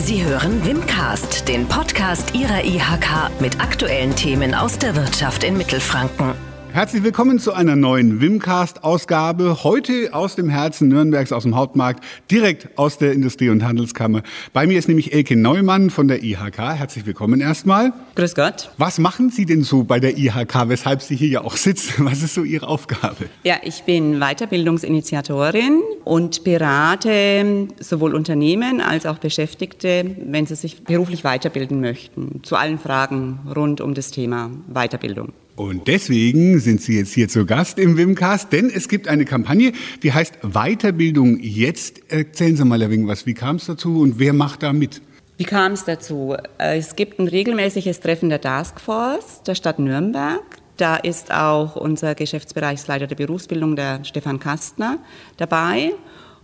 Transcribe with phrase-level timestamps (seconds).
[0.00, 6.37] Sie hören Wimcast, den Podcast Ihrer IHK mit aktuellen Themen aus der Wirtschaft in Mittelfranken.
[6.78, 9.64] Herzlich willkommen zu einer neuen Wimcast-Ausgabe.
[9.64, 14.22] Heute aus dem Herzen Nürnbergs, aus dem Hauptmarkt, direkt aus der Industrie- und Handelskammer.
[14.52, 16.56] Bei mir ist nämlich Elke Neumann von der IHK.
[16.56, 17.92] Herzlich willkommen erstmal.
[18.14, 18.70] Grüß Gott.
[18.76, 22.04] Was machen Sie denn so bei der IHK, weshalb Sie hier ja auch sitzen?
[22.04, 23.28] Was ist so Ihre Aufgabe?
[23.42, 31.24] Ja, ich bin Weiterbildungsinitiatorin und berate sowohl Unternehmen als auch Beschäftigte, wenn sie sich beruflich
[31.24, 35.32] weiterbilden möchten, zu allen Fragen rund um das Thema Weiterbildung.
[35.58, 39.72] Und deswegen sind Sie jetzt hier zu Gast im Wimcast, denn es gibt eine Kampagne,
[40.04, 42.00] die heißt Weiterbildung jetzt.
[42.12, 43.26] Erzählen Sie mal ein wenig was.
[43.26, 45.02] Wie kam es dazu und wer macht da mit?
[45.36, 46.36] Wie kam es dazu?
[46.58, 50.44] Äh, es gibt ein regelmäßiges Treffen der Taskforce der Stadt Nürnberg.
[50.76, 54.98] Da ist auch unser Geschäftsbereichsleiter der Berufsbildung, der Stefan Kastner,
[55.38, 55.92] dabei.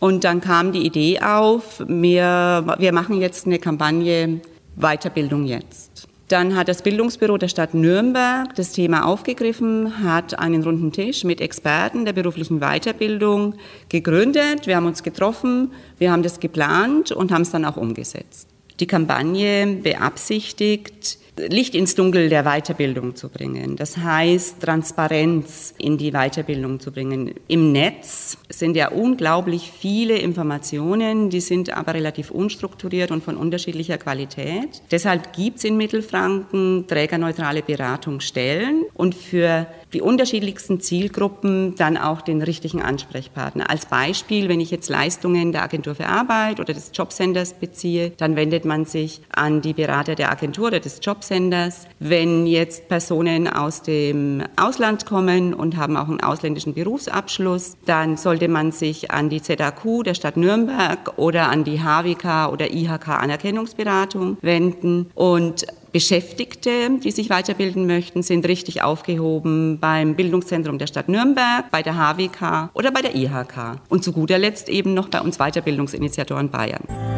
[0.00, 4.40] Und dann kam die Idee auf, wir, wir machen jetzt eine Kampagne
[4.74, 6.05] Weiterbildung jetzt.
[6.28, 11.40] Dann hat das Bildungsbüro der Stadt Nürnberg das Thema aufgegriffen, hat einen runden Tisch mit
[11.40, 13.54] Experten der beruflichen Weiterbildung
[13.88, 14.66] gegründet.
[14.66, 18.55] Wir haben uns getroffen, wir haben das geplant und haben es dann auch umgesetzt.
[18.80, 23.76] Die Kampagne beabsichtigt, Licht ins Dunkel der Weiterbildung zu bringen.
[23.76, 27.34] Das heißt, Transparenz in die Weiterbildung zu bringen.
[27.46, 33.98] Im Netz sind ja unglaublich viele Informationen, die sind aber relativ unstrukturiert und von unterschiedlicher
[33.98, 34.82] Qualität.
[34.90, 42.42] Deshalb gibt es in Mittelfranken trägerneutrale Beratungsstellen und für die unterschiedlichsten Zielgruppen dann auch den
[42.42, 43.70] richtigen Ansprechpartner.
[43.70, 48.36] Als Beispiel, wenn ich jetzt Leistungen der Agentur für Arbeit oder des Jobcenters beziehe, dann
[48.36, 51.86] wendet man sich an die Berater der Agentur oder des Jobcenters.
[51.98, 58.48] Wenn jetzt Personen aus dem Ausland kommen und haben auch einen ausländischen Berufsabschluss, dann sollte
[58.48, 64.36] man sich an die ZAQ der Stadt Nürnberg oder an die HWK oder IHK Anerkennungsberatung
[64.42, 71.70] wenden und Beschäftigte, die sich weiterbilden möchten, sind richtig aufgehoben beim Bildungszentrum der Stadt Nürnberg,
[71.70, 73.80] bei der HWK oder bei der IHK.
[73.88, 77.15] Und zu guter Letzt eben noch bei uns Weiterbildungsinitiatoren Bayern.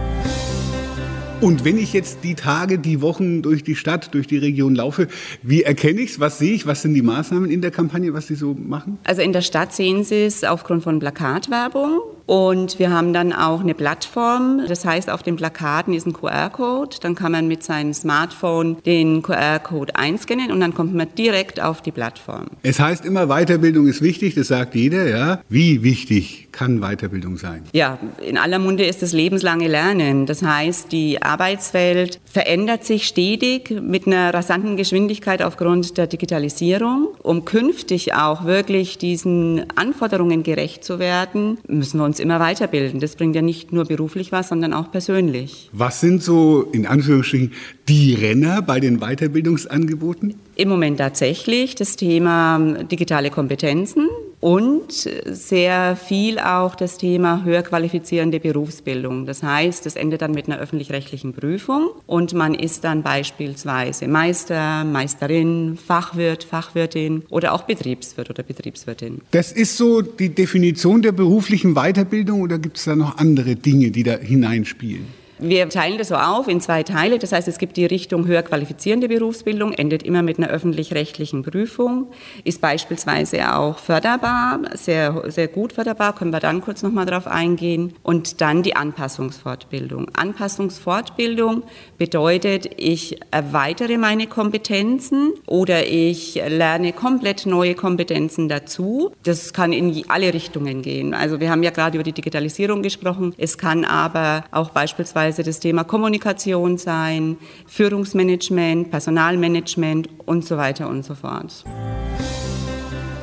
[1.41, 5.07] Und wenn ich jetzt die Tage, die Wochen durch die Stadt, durch die Region laufe,
[5.43, 6.21] wie erkenne ich es?
[6.21, 6.67] Was sehe ich?
[6.67, 8.99] Was sind die Maßnahmen in der Kampagne, was Sie so machen?
[9.05, 12.01] Also in der Stadt sehen Sie es aufgrund von Plakatwerbung.
[12.27, 14.63] Und wir haben dann auch eine Plattform.
[14.67, 16.97] Das heißt, auf den Plakaten ist ein QR-Code.
[17.01, 21.83] Dann kann man mit seinem Smartphone den QR-Code einscannen und dann kommt man direkt auf
[21.83, 22.47] die Plattform.
[22.65, 24.35] Es heißt immer, Weiterbildung ist wichtig.
[24.35, 25.41] Das sagt jeder, ja.
[25.49, 27.63] Wie wichtig kann Weiterbildung sein?
[27.73, 30.27] Ja, in aller Munde ist das lebenslange Lernen.
[30.27, 37.15] Das heißt, die Arbeitswelt verändert sich stetig mit einer rasanten Geschwindigkeit aufgrund der Digitalisierung.
[37.23, 42.99] Um künftig auch wirklich diesen Anforderungen gerecht zu werden, müssen wir uns immer weiterbilden.
[42.99, 45.71] Das bringt ja nicht nur beruflich was, sondern auch persönlich.
[45.73, 47.53] Was sind so in Anführungsstrichen
[47.87, 50.35] die Renner bei den Weiterbildungsangeboten?
[50.57, 52.59] Im Moment tatsächlich das Thema
[52.91, 54.09] digitale Kompetenzen
[54.41, 59.27] und sehr viel auch das Thema höher qualifizierende Berufsbildung.
[59.27, 64.85] Das heißt, es endet dann mit einer öffentlich-rechtlichen Prüfung und man ist dann beispielsweise Meister,
[64.85, 69.21] Meisterin, Fachwirt, Fachwirtin oder auch Betriebswirt oder Betriebswirtin.
[69.31, 73.91] Das ist so die Definition der beruflichen Weiterbildung oder gibt es da noch andere Dinge,
[73.91, 75.07] die da hineinspielen?
[75.41, 77.19] Wir teilen das so auf in zwei Teile.
[77.19, 82.09] Das heißt, es gibt die Richtung höher qualifizierende Berufsbildung, endet immer mit einer öffentlich-rechtlichen Prüfung,
[82.43, 87.95] ist beispielsweise auch förderbar, sehr, sehr gut förderbar, können wir dann kurz nochmal drauf eingehen.
[88.03, 90.09] Und dann die Anpassungsfortbildung.
[90.15, 91.63] Anpassungsfortbildung
[91.99, 99.13] bedeutet, ich erweitere meine Kompetenzen oder ich lerne komplett neue Kompetenzen dazu.
[99.23, 101.15] Das kann in alle Richtungen gehen.
[101.15, 103.35] Also wir haben ja gerade über die Digitalisierung gesprochen.
[103.39, 110.89] Es kann aber auch beispielsweise beispielsweise das Thema Kommunikation sein, Führungsmanagement, Personalmanagement und so weiter
[110.89, 111.65] und so fort.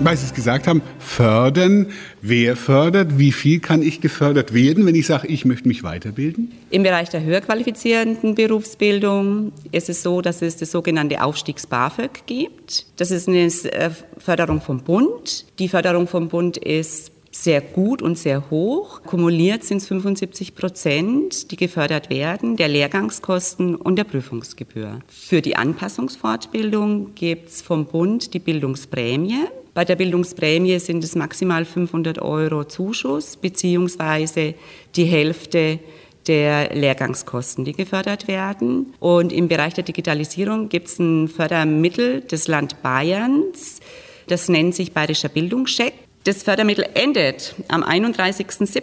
[0.01, 1.87] Weil Sie es gesagt haben, fördern.
[2.21, 3.17] Wer fördert?
[3.17, 6.51] Wie viel kann ich gefördert werden, wenn ich sage, ich möchte mich weiterbilden?
[6.69, 12.87] Im Bereich der höher qualifizierenden Berufsbildung ist es so, dass es das sogenannte Aufstiegs-BAföG gibt.
[12.97, 15.45] Das ist eine äh, Förderung vom Bund.
[15.59, 19.01] Die Förderung vom Bund ist sehr gut und sehr hoch.
[19.03, 24.99] Kumuliert sind es 75 Prozent, die gefördert werden, der Lehrgangskosten und der Prüfungsgebühr.
[25.07, 29.45] Für die Anpassungsfortbildung gibt es vom Bund die Bildungsprämie.
[29.73, 34.55] Bei der Bildungsprämie sind es maximal 500 Euro Zuschuss beziehungsweise
[34.95, 35.79] die Hälfte
[36.27, 38.93] der Lehrgangskosten, die gefördert werden.
[38.99, 43.81] Und im Bereich der Digitalisierung gibt es ein Fördermittel des Land Bayerns.
[44.27, 45.93] Das nennt sich Bayerischer Bildungscheck.
[46.25, 48.81] Das Fördermittel endet am 31.07.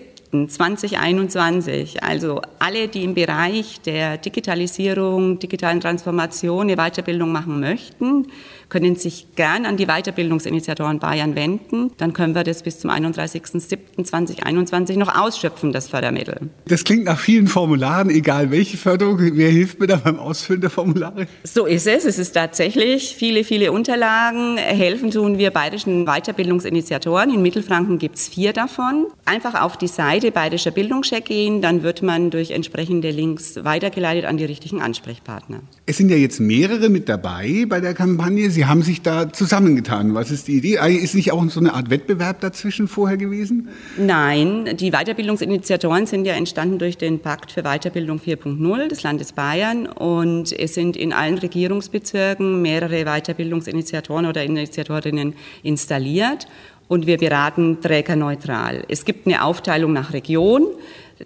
[0.49, 2.03] 2021.
[2.03, 8.29] Also alle, die im Bereich der Digitalisierung, digitalen Transformation eine Weiterbildung machen möchten,
[8.73, 11.91] können sich gern an die Weiterbildungsinitiatoren Bayern wenden.
[11.99, 16.49] Dann können wir das bis zum 31.07.2021 noch ausschöpfen, das Fördermittel.
[16.67, 19.19] Das klingt nach vielen Formularen, egal welche Förderung.
[19.21, 21.27] Wer hilft mir da beim Ausfüllen der Formulare?
[21.45, 22.07] So ist es.
[22.07, 24.57] Es ist tatsächlich viele, viele Unterlagen.
[24.57, 27.29] Helfen tun wir bayerischen Weiterbildungsinitiatoren.
[27.29, 29.09] In Mittelfranken gibt es vier davon.
[29.27, 34.39] Einfach auf die Seite Bayerischer Bildungscheck gehen, dann wird man durch entsprechende Links weitergeleitet an
[34.39, 35.61] die richtigen Ansprechpartner.
[35.85, 38.49] Es sind ja jetzt mehrere mit dabei bei der Kampagne.
[38.49, 40.15] Sie Sie haben sich da zusammengetan.
[40.15, 40.79] Was ist die Idee?
[40.95, 43.71] Ist nicht auch so eine Art Wettbewerb dazwischen vorher gewesen?
[43.99, 49.89] Nein, die Weiterbildungsinitiatoren sind ja entstanden durch den Pakt für Weiterbildung 4.0 des Landes Bayern
[49.89, 56.47] und es sind in allen Regierungsbezirken mehrere Weiterbildungsinitiatoren oder Initiatorinnen installiert
[56.93, 58.85] und wir beraten trägerneutral.
[58.87, 60.67] Es gibt eine Aufteilung nach Region.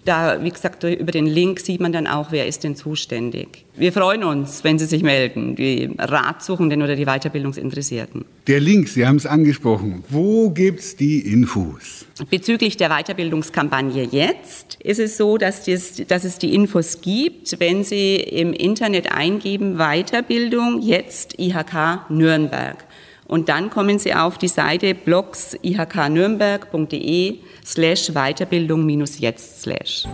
[0.05, 3.65] Da, wie gesagt, über den Link sieht man dann auch, wer ist denn zuständig.
[3.75, 8.25] Wir freuen uns, wenn Sie sich melden, die Ratsuchenden oder die Weiterbildungsinteressierten.
[8.47, 10.05] Der Link, Sie haben es angesprochen.
[10.09, 12.07] Wo gibt es die Infos?
[12.31, 17.83] Bezüglich der Weiterbildungskampagne jetzt ist es so, dass, dies, dass es die Infos gibt, wenn
[17.83, 22.87] Sie im Internet eingeben Weiterbildung jetzt IHK Nürnberg.
[23.27, 30.05] Und dann kommen Sie auf die Seite blogs ihknürnberg.de slash Weiterbildung minus jetzt slash.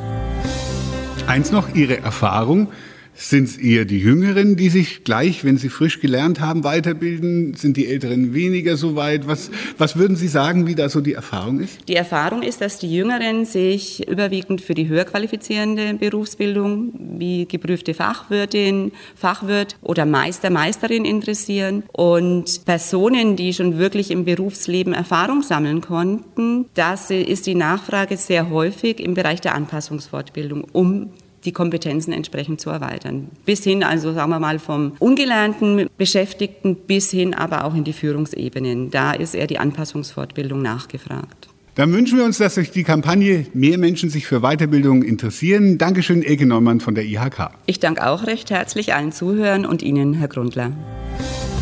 [1.26, 2.68] Eins noch, Ihre Erfahrung
[3.14, 7.54] sind es eher die Jüngeren, die sich gleich, wenn sie frisch gelernt haben, weiterbilden?
[7.54, 9.26] Sind die Älteren weniger so weit?
[9.26, 11.78] Was, was würden Sie sagen, wie da so die Erfahrung ist?
[11.88, 17.94] Die Erfahrung ist, dass die Jüngeren sich überwiegend für die höher qualifizierende Berufsbildung wie geprüfte
[17.94, 21.82] Fachwirtin, Fachwirt oder Meister, Meisterin interessieren.
[21.92, 28.50] Und Personen, die schon wirklich im Berufsleben Erfahrung sammeln konnten, das ist die Nachfrage sehr
[28.50, 31.10] häufig im Bereich der Anpassungsfortbildung, um
[31.44, 33.28] die Kompetenzen entsprechend zu erweitern.
[33.44, 37.92] Bis hin, also sagen wir mal, vom ungelernten Beschäftigten bis hin aber auch in die
[37.92, 38.90] Führungsebenen.
[38.90, 41.48] Da ist eher die Anpassungsfortbildung nachgefragt.
[41.74, 45.78] Dann wünschen wir uns, dass durch die Kampagne mehr Menschen sich für Weiterbildung interessieren.
[45.78, 47.50] Dankeschön, Elke Neumann von der IHK.
[47.64, 50.72] Ich danke auch recht herzlich allen Zuhörern und Ihnen, Herr Grundler.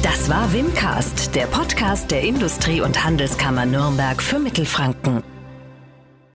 [0.02, 5.22] Das war Wimcast, der Podcast der Industrie- und Handelskammer Nürnberg für Mittelfranken.